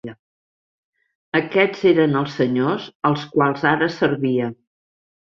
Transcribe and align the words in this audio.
Aquests 1.39 1.83
eren 1.89 2.17
els 2.21 2.37
senyors 2.39 2.87
als 3.09 3.25
quals 3.35 3.67
ara 3.73 3.91
servia. 3.97 4.49